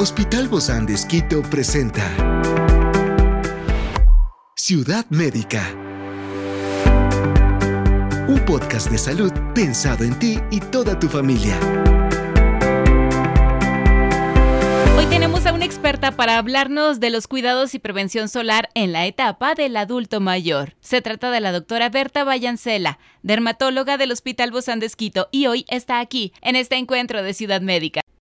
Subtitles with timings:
[0.00, 2.04] Hospital Bozán de Esquito presenta
[4.54, 5.74] Ciudad Médica.
[8.28, 11.58] Un podcast de salud pensado en ti y toda tu familia.
[14.96, 19.04] Hoy tenemos a una experta para hablarnos de los cuidados y prevención solar en la
[19.06, 20.76] etapa del adulto mayor.
[20.80, 25.64] Se trata de la doctora Berta Vallancela, dermatóloga del Hospital Bozán de Esquito, y hoy
[25.66, 28.00] está aquí en este encuentro de Ciudad Médica.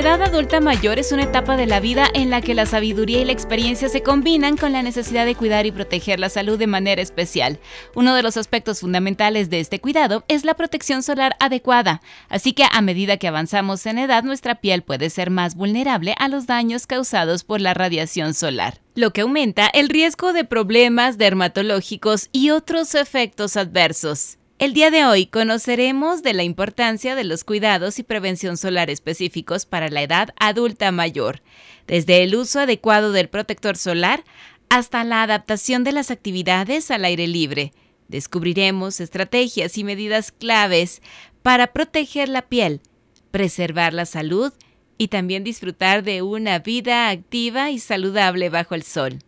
[0.00, 3.20] La edad adulta mayor es una etapa de la vida en la que la sabiduría
[3.20, 6.66] y la experiencia se combinan con la necesidad de cuidar y proteger la salud de
[6.66, 7.58] manera especial.
[7.94, 12.00] Uno de los aspectos fundamentales de este cuidado es la protección solar adecuada,
[12.30, 16.28] así que a medida que avanzamos en edad nuestra piel puede ser más vulnerable a
[16.28, 22.28] los daños causados por la radiación solar lo que aumenta el riesgo de problemas dermatológicos
[22.32, 24.39] y otros efectos adversos.
[24.60, 29.64] El día de hoy conoceremos de la importancia de los cuidados y prevención solar específicos
[29.64, 31.40] para la edad adulta mayor,
[31.86, 34.22] desde el uso adecuado del protector solar
[34.68, 37.72] hasta la adaptación de las actividades al aire libre.
[38.08, 41.00] Descubriremos estrategias y medidas claves
[41.40, 42.82] para proteger la piel,
[43.30, 44.52] preservar la salud
[44.98, 49.20] y también disfrutar de una vida activa y saludable bajo el sol.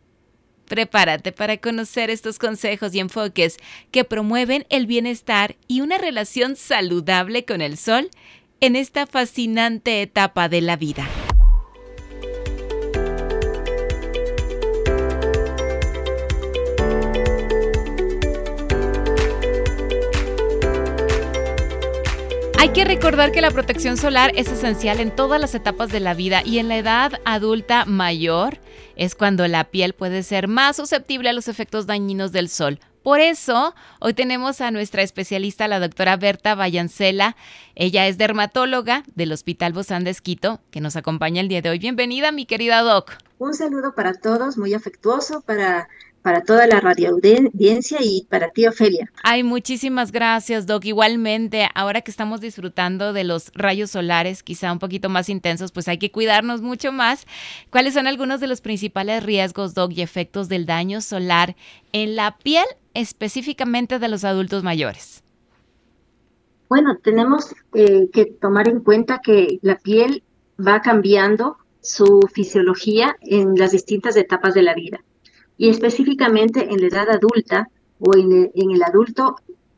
[0.67, 3.57] Prepárate para conocer estos consejos y enfoques
[3.91, 8.11] que promueven el bienestar y una relación saludable con el sol
[8.61, 11.09] en esta fascinante etapa de la vida.
[22.63, 26.15] Hay que recordar que la protección solar es esencial en todas las etapas de la
[26.15, 28.61] vida y en la edad adulta mayor
[28.97, 32.81] es cuando la piel puede ser más susceptible a los efectos dañinos del sol.
[33.03, 37.37] Por eso, hoy tenemos a nuestra especialista, la doctora Berta Vallancela.
[37.75, 41.81] Ella es dermatóloga del Hospital Bozán de Esquito, que nos acompaña el día de hoy.
[41.81, 43.13] Bienvenida, mi querida Doc.
[43.39, 45.89] Un saludo para todos, muy afectuoso para
[46.23, 49.11] para toda la radio audiencia y para ti, Ofelia.
[49.23, 50.85] Ay, muchísimas gracias, Doc.
[50.85, 55.89] Igualmente, ahora que estamos disfrutando de los rayos solares, quizá un poquito más intensos, pues
[55.89, 57.27] hay que cuidarnos mucho más.
[57.71, 61.57] ¿Cuáles son algunos de los principales riesgos, Doc, y efectos del daño solar
[61.93, 65.25] en la piel, específicamente de los adultos mayores?
[66.69, 70.23] Bueno, tenemos eh, que tomar en cuenta que la piel
[70.59, 75.03] va cambiando su fisiología en las distintas etapas de la vida
[75.63, 77.69] y específicamente en la edad adulta
[78.01, 79.37] o en el, adulto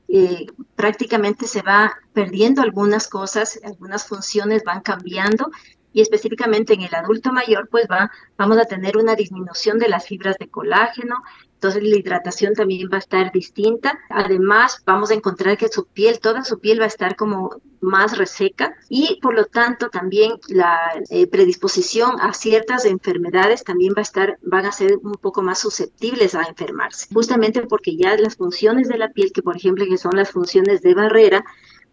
[0.08, 5.50] eh, prácticamente se va perdiendo algunas cosas, algunas funciones van cambiando
[5.94, 10.06] y específicamente en el adulto mayor pues va, vamos a tener una disminución de las
[10.06, 11.22] fibras de colágeno,
[11.54, 13.98] entonces la hidratación también va a estar distinta.
[14.10, 18.18] Además, vamos a encontrar que su piel, toda su piel va a estar como más
[18.18, 20.78] reseca y por lo tanto también la
[21.08, 25.58] eh, predisposición a ciertas enfermedades también va a estar, van a ser un poco más
[25.58, 29.96] susceptibles a enfermarse, justamente porque ya las funciones de la piel, que por ejemplo que
[29.96, 31.44] son las funciones de barrera,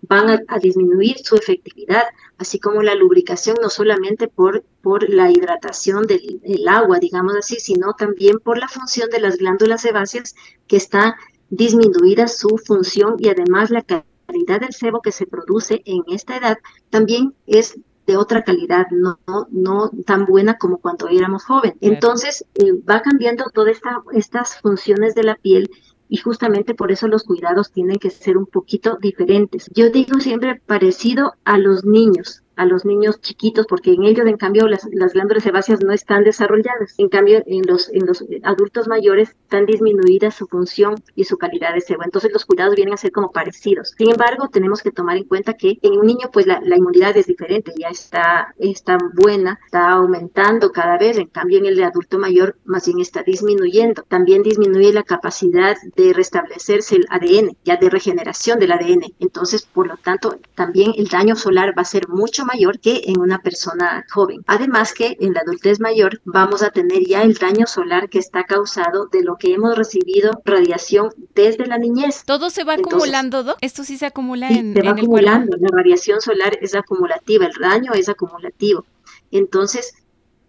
[0.02, 2.04] van a, disminuir su efectividad,
[2.38, 7.94] así como la lubricación, no solamente por, por la hidratación del, agua, digamos así, sino
[7.94, 10.36] también por la función de las glándulas sebáceas,
[10.68, 11.16] que está
[11.50, 16.58] disminuida su función y además la calidad del sebo que se produce en esta edad
[16.90, 19.20] también es de otra calidad, no,
[19.52, 21.78] no, tan buena como cuando éramos jóvenes.
[21.82, 25.70] Entonces, eh, va cambiando todas esta, estas funciones de la piel
[26.12, 29.70] y justamente por eso los cuidados tienen que ser un poquito diferentes.
[29.74, 34.38] Yo digo siempre parecido a los niños a los niños chiquitos, porque en ellos, en
[34.38, 36.94] cambio, las, glándulas sebáceas no están desarrolladas.
[37.00, 41.74] En cambio, en los, en los adultos mayores están disminuidas su función y su calidad
[41.74, 42.04] de sebo.
[42.04, 43.96] Entonces, los cuidados vienen a ser como parecidos.
[43.98, 47.26] Sin embargo, tenemos que tomar en cuenta que en un niño, pues la, inmunidad es
[47.26, 51.18] diferente, ya está, está buena, está aumentando cada vez.
[51.18, 54.04] En cambio, en el adulto mayor, más bien está disminuyendo.
[54.08, 59.16] También disminuye la capacidad de restablecerse el ADN, ya de regeneración del ADN.
[59.20, 63.20] Entonces, por lo tanto, también el daño solar va a ser mucho mayor que en
[63.20, 64.44] una persona joven.
[64.48, 68.44] Además que en la adultez mayor vamos a tener ya el daño solar que está
[68.44, 72.24] causado de lo que hemos recibido radiación desde la niñez.
[72.26, 73.56] Todo se va acumulando, ¿no?
[73.62, 75.58] Esto sí se acumula en, se va acumulando.
[75.60, 78.86] La radiación solar es acumulativa, el daño es acumulativo.
[79.32, 79.94] Entonces,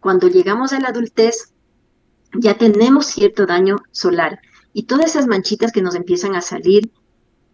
[0.00, 1.52] cuando llegamos a la adultez,
[2.34, 4.40] ya tenemos cierto daño solar
[4.72, 6.90] y todas esas manchitas que nos empiezan a salir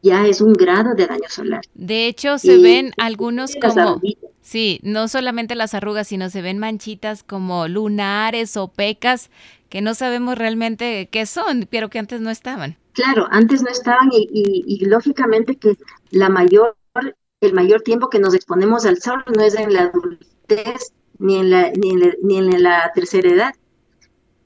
[0.03, 1.63] ya es un grado de daño solar.
[1.75, 4.01] De hecho, se ven algunos como...
[4.49, 9.29] Sí, no solamente las arrugas, sino se ven manchitas como lunares o pecas
[9.69, 12.79] que no sabemos realmente qué son, pero que antes no estaban.
[12.95, 15.77] Claro, antes no estaban y, lógicamente que
[16.13, 16.79] la mayor,
[17.43, 21.51] el mayor tiempo que nos exponemos al sol no es en la adultez ni en
[21.51, 21.93] la, ni
[22.23, 23.55] ni en la tercera edad.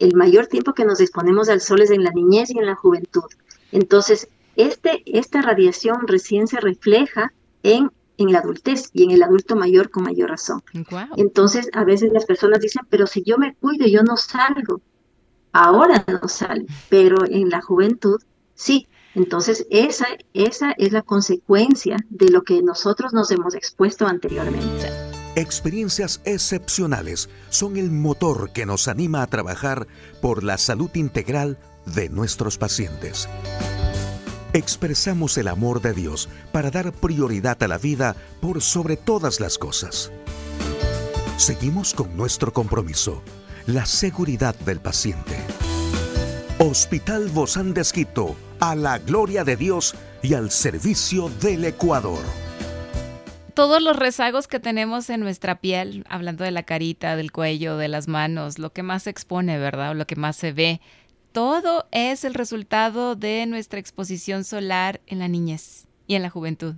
[0.01, 2.75] El mayor tiempo que nos exponemos al sol es en la niñez y en la
[2.75, 3.31] juventud.
[3.71, 4.27] Entonces,
[4.57, 7.33] este, esta radiación recién se refleja
[7.63, 10.63] en, en la adultez y en el adulto mayor con mayor razón.
[11.17, 14.81] Entonces, a veces las personas dicen, pero si yo me cuido, yo no salgo.
[15.53, 18.21] Ahora no sale, pero en la juventud
[18.55, 18.89] sí.
[19.15, 24.91] Entonces, esa, esa es la consecuencia de lo que nosotros nos hemos expuesto anteriormente.
[25.37, 29.87] Experiencias excepcionales son el motor que nos anima a trabajar
[30.23, 33.29] por la salud integral de nuestros pacientes
[34.53, 39.59] expresamos el amor de Dios para dar prioridad a la vida por sobre todas las
[39.59, 40.13] cosas.
[41.37, 43.23] Seguimos con nuestro compromiso,
[43.67, 45.37] la seguridad del paciente.
[46.59, 47.83] Hospital Bozán de
[48.61, 52.23] a la gloria de Dios y al servicio del Ecuador.
[53.55, 57.89] Todos los rezagos que tenemos en nuestra piel, hablando de la carita, del cuello, de
[57.89, 59.91] las manos, lo que más se expone, ¿verdad?
[59.91, 60.81] O lo que más se ve,
[61.33, 66.75] todo es el resultado de nuestra exposición solar en la niñez y en la juventud.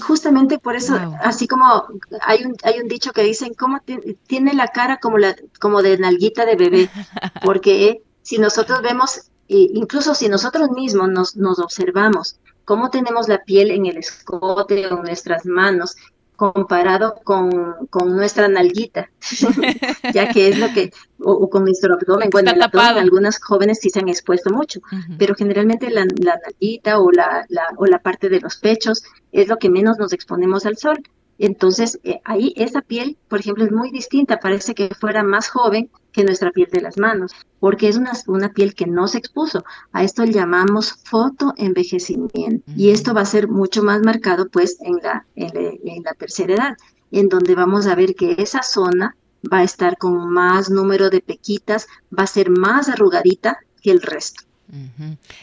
[0.00, 1.84] Justamente por eso, así como
[2.22, 3.80] hay un, hay un dicho que dicen, ¿cómo
[4.26, 6.90] tiene la cara como, la, como de nalguita de bebé?
[7.44, 13.70] Porque si nosotros vemos, incluso si nosotros mismos nos, nos observamos, cómo tenemos la piel
[13.70, 15.96] en el escote o nuestras manos,
[16.36, 19.10] comparado con, con nuestra nalguita,
[20.14, 23.90] ya que es lo que, o, con nuestro abdomen, bueno, el abdomen, algunas jóvenes sí
[23.90, 24.80] se han expuesto mucho,
[25.18, 29.48] pero generalmente la, la nalguita o la, la, o la parte de los pechos es
[29.48, 31.02] lo que menos nos exponemos al sol.
[31.42, 35.90] Entonces, eh, ahí esa piel, por ejemplo, es muy distinta, parece que fuera más joven
[36.12, 39.64] que nuestra piel de las manos, porque es una, una piel que no se expuso.
[39.90, 42.70] A esto le llamamos fotoenvejecimiento.
[42.76, 46.76] Y esto va a ser mucho más marcado pues en la, en, la tercera edad,
[47.10, 49.16] en donde vamos a ver que esa zona
[49.52, 54.00] va a estar con más número de pequitas, va a ser más arrugadita que el
[54.00, 54.44] resto.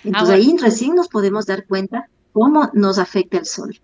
[0.06, 3.78] Entonces ahí recién nos podemos dar cuenta cómo nos afecta el sol.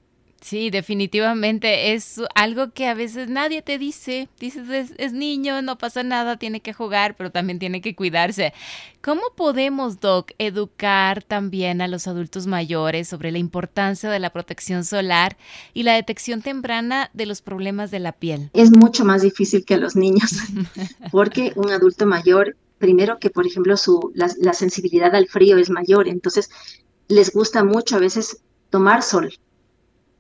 [0.46, 4.30] Sí, definitivamente es algo que a veces nadie te dice.
[4.40, 8.54] Dices, es, niño, no pasa nada, tiene que jugar, pero también tiene que cuidarse.
[9.02, 14.86] ¿Cómo podemos, Doc, educar también a los adultos mayores sobre la importancia de la protección
[14.86, 15.36] solar
[15.74, 18.52] y la detección temprana de los problemas de la piel?
[18.54, 20.30] Es mucho más difícil que a los niños,
[21.12, 26.08] porque un adulto mayor, primero que, por ejemplo, su, la sensibilidad al frío es mayor,
[26.08, 26.52] entonces
[27.08, 29.34] les gusta mucho a veces tomar sol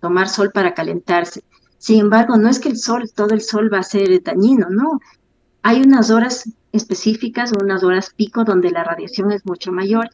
[0.05, 1.43] tomar sol para calentarse.
[1.79, 4.99] Sin embargo, no es que el sol, todo el sol va a ser dañino, no.
[5.63, 10.11] Hay unas horas específicas, unas horas pico donde la radiación es mucho mayor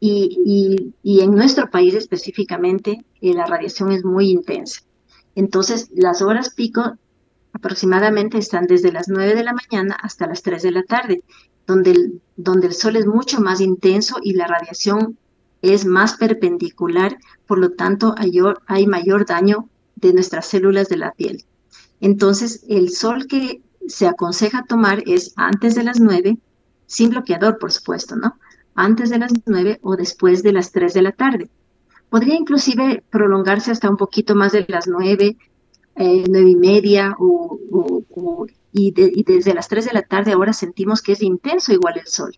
[0.00, 4.82] y, en nuestro país específicamente eh, la radiación es muy intensa.
[5.34, 6.82] Entonces, las horas pico
[7.54, 11.22] aproximadamente están desde las 9 de la mañana hasta las 3 de la tarde,
[11.66, 15.16] donde el, donde el sol es mucho más intenso y la radiación
[15.74, 21.44] es más perpendicular, por lo tanto hay, mayor daño de nuestras células de la piel.
[22.00, 26.38] Entonces, el sol que se aconseja tomar es antes de las 9,
[26.86, 28.36] sin bloqueador, por supuesto, ¿no?
[28.74, 31.48] Antes de las 9 o después de las 3 de la tarde.
[32.10, 35.36] Podría inclusive prolongarse hasta un poquito más de las 9,
[35.96, 37.16] eh, 9 y media,
[38.72, 42.06] y, y desde las 3 de la tarde ahora sentimos que es intenso igual el
[42.06, 42.36] sol.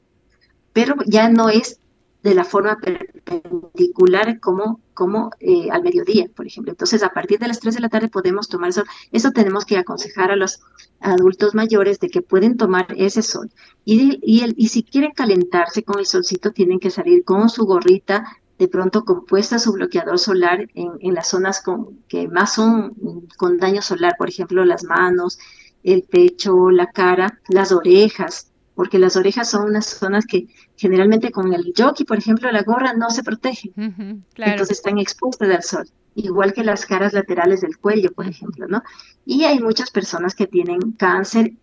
[0.73, 1.81] Pero ya no es
[2.29, 6.73] de la forma perpendicular como, como eh, al mediodía, por ejemplo.
[6.73, 8.85] Entonces, a partir de las 3 de la tarde podemos tomar sol.
[9.13, 10.61] Eso tenemos que aconsejar a los
[11.01, 13.51] adultos mayores de que pueden tomar ese sol.
[13.85, 17.65] Y, y, el, y si quieren calentarse con el solcito, tienen que salir con su
[17.65, 18.25] gorrita,
[18.59, 22.95] de pronto compuesta su bloqueador solar en, en las zonas con, que más son
[23.37, 25.39] con daño solar, por ejemplo, las manos,
[25.83, 31.53] el pecho, la cara, las orejas, porque las orejas son unas zonas que generalmente con
[31.53, 36.53] el jockey, por ejemplo, la gorra no se protege, entonces están expuestas al sol, igual
[36.53, 38.85] que las caras laterales del cuello, por ejemplo, ¿no?
[39.27, 41.55] Y hay muchas personas que tienen cáncer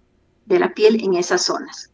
[0.46, 1.90] de la piel en esas zonas.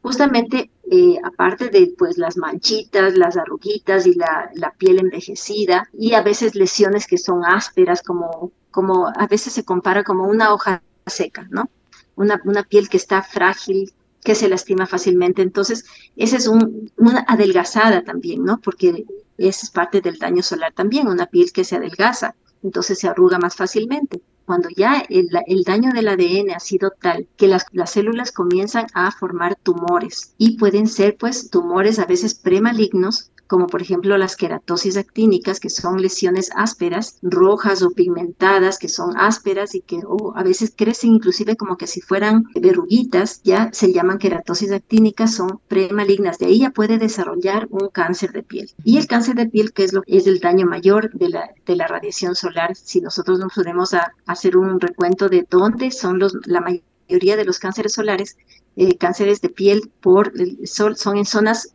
[0.00, 6.14] Justamente, eh, aparte de pues las manchitas, las arruguitas y la, la, piel envejecida, y
[6.14, 10.82] a veces lesiones que son ásperas, como, como a veces se compara como una hoja
[11.04, 11.68] seca, ¿no?
[12.16, 13.92] Una, una piel que está frágil,
[14.24, 15.42] que se lastima fácilmente.
[15.42, 15.84] Entonces,
[16.16, 18.58] esa es una adelgazada también, ¿no?
[18.60, 19.04] Porque
[19.38, 23.38] esa es parte del daño solar también, una piel que se adelgaza, entonces se arruga
[23.38, 25.30] más fácilmente cuando ya el,
[25.64, 30.58] daño del ADN ha sido tal que las, las, células comienzan a formar tumores y
[30.58, 36.00] pueden ser pues tumores a veces premalignos como por ejemplo las queratosis actínicas, que son
[36.00, 40.00] lesiones ásperas, rojas o pigmentadas, que son ásperas y que
[40.34, 45.60] a veces crecen inclusive como que si fueran verruguitas, ya se llaman queratosis actínicas, son
[45.68, 46.38] premalignas.
[46.38, 48.70] De ahí ya puede desarrollar un cáncer de piel.
[48.84, 51.76] Y el cáncer de piel, que es, lo, es el daño mayor de la, de
[51.76, 53.94] la radiación solar, si nosotros nos podemos
[54.26, 58.36] hacer un recuento de dónde son los, la mayoría de los cánceres solares,
[58.76, 61.74] eh, cánceres de piel por el sol, son en zonas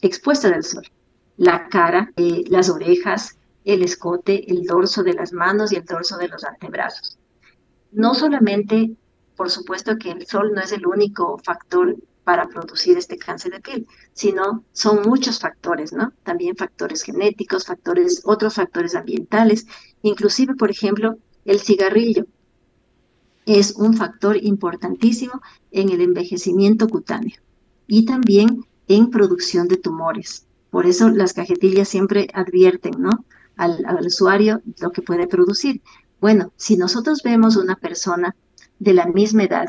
[0.00, 0.84] expuestas del sol
[1.38, 6.18] la cara, eh, las orejas, el escote, el dorso de las manos y el dorso
[6.18, 7.16] de los antebrazos.
[7.92, 8.90] No solamente,
[9.36, 13.60] por supuesto que el sol no es el único factor para producir este cáncer de
[13.60, 16.12] piel, sino son muchos factores, ¿no?
[16.24, 19.66] También factores genéticos, factores, otros factores ambientales,
[20.02, 22.26] inclusive, por ejemplo, el cigarrillo
[23.46, 25.40] es un factor importantísimo
[25.70, 27.40] en el envejecimiento cutáneo
[27.86, 30.47] y también en producción de tumores.
[30.70, 33.24] Por eso las cajetillas siempre advierten ¿no?
[33.56, 35.82] al, usuario lo que puede producir.
[36.20, 38.34] Bueno, si nosotros vemos una persona
[38.78, 39.68] de la misma edad,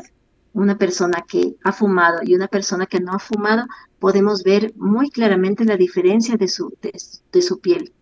[0.52, 3.66] una persona que ha fumado y una persona que no ha fumado,
[3.98, 7.92] podemos ver muy claramente la diferencia de su, de su piel.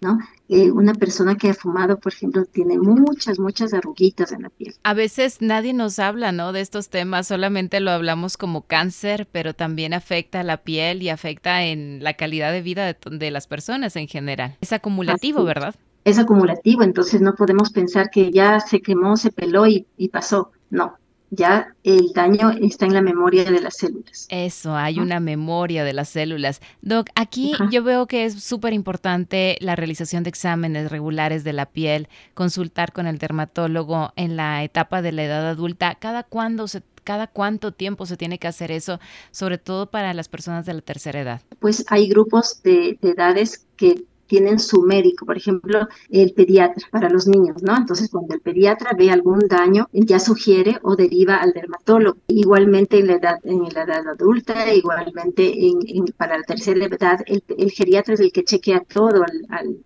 [0.00, 0.18] ¿No?
[0.48, 4.74] Eh, una persona que ha fumado, por ejemplo, tiene muchas, muchas arruguitas en la piel.
[4.82, 6.52] A veces nadie nos habla, ¿no?
[6.52, 11.08] De estos temas, solamente lo hablamos como cáncer, pero también afecta a la piel y
[11.08, 14.56] afecta en la calidad de vida de, las personas en general.
[14.60, 15.74] Es acumulativo, ¿verdad?
[16.04, 20.50] Es acumulativo, entonces no podemos pensar que ya se quemó, se peló y pasó.
[20.70, 20.94] No,
[21.30, 24.26] ya el daño está en la memoria de las células.
[24.28, 26.60] Eso, hay una memoria de las células.
[26.82, 31.66] Doc, aquí yo veo que es súper importante la realización de exámenes regulares de la
[31.66, 35.94] piel, consultar con el dermatólogo en la etapa de la edad adulta.
[35.94, 40.28] ¿Cada cuándo se cada cuánto tiempo se tiene que hacer eso, sobre todo para las
[40.28, 41.40] personas de la tercera edad?
[41.58, 47.26] Pues hay grupos de edades que tienen su médico, por ejemplo, el pediatra para los
[47.26, 47.76] niños, ¿no?
[47.76, 52.20] Entonces, cuando el pediatra ve algún daño, ya sugiere o deriva al dermatólogo.
[52.28, 57.70] Igualmente en la edad, en la edad adulta, igualmente en, para la tercera edad, el,
[57.72, 59.78] geriatra es el que chequea todo al,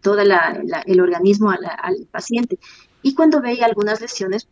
[0.00, 2.58] todo el organismo al, al paciente.
[3.02, 4.48] Y cuando ve algunas lesiones,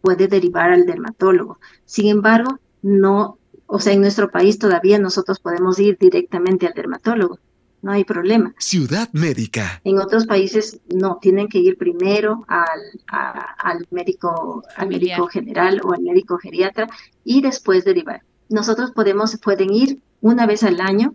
[0.00, 1.60] puede derivar al dermatólogo.
[1.84, 7.38] Sin embargo, no, o sea, en nuestro país todavía nosotros podemos ir directamente al dermatólogo
[7.82, 8.54] no hay problema.
[8.58, 9.80] Ciudad médica.
[9.84, 15.92] En otros países no, tienen que ir primero al, al médico, al médico general o
[15.92, 16.88] al médico geriatra
[17.24, 18.22] y después derivar.
[18.48, 21.14] Nosotros podemos, pueden ir una vez al año,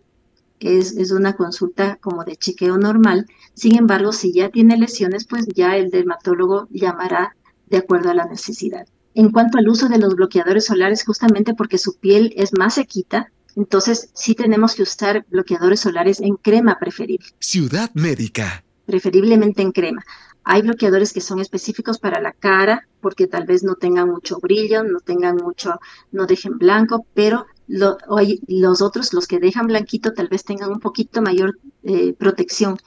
[0.59, 3.27] es, es una consulta como de chequeo normal.
[3.53, 7.35] Sin embargo, si ya tiene lesiones, pues ya el dermatólogo llamará
[7.67, 8.87] de acuerdo a la necesidad.
[9.15, 13.31] En cuanto al uso de los bloqueadores solares, justamente porque su piel es más sequita,
[13.55, 17.27] entonces, sí tenemos que usar bloqueadores solares en crema preferible.
[17.39, 18.63] Ciudad médica.
[18.85, 20.03] Preferiblemente en crema.
[20.43, 24.83] Hay bloqueadores que son específicos para la cara, porque tal vez no tengan mucho brillo,
[24.83, 25.79] no tengan mucho,
[26.11, 31.21] no dejen blanco, pero los otros, los que dejan blanquito, tal vez tengan un poquito
[31.21, 32.77] mayor eh, protección.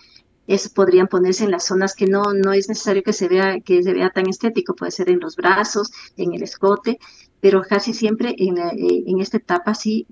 [0.46, 3.82] Eso podrían ponerse en las zonas que no, no es necesario que se vea, que
[3.82, 6.98] se vea tan estético, puede ser en los brazos, en el escote,
[7.40, 10.06] pero casi siempre en, eh, en esta etapa sí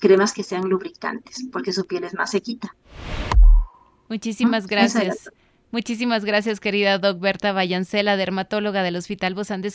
[0.00, 2.74] cremas que sean lubricantes, porque su piel es más sequita.
[4.08, 5.30] Muchísimas ah, gracias.
[5.70, 9.70] Muchísimas gracias, querida Doc Berta Vallancela, dermatóloga del Hospital Bozán de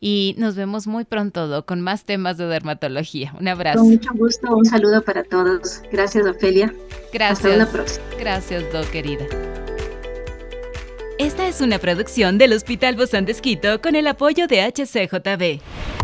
[0.00, 3.32] Y nos vemos muy pronto, Doc, con más temas de dermatología.
[3.38, 3.78] Un abrazo.
[3.78, 5.82] Con mucho gusto, un saludo para todos.
[5.92, 6.74] Gracias, Ofelia.
[7.12, 7.44] Gracias.
[7.44, 8.04] Hasta la próxima.
[8.18, 9.24] Gracias, Doc, querida.
[11.20, 16.03] Esta es una producción del Hospital Bozán de con el apoyo de HCJB.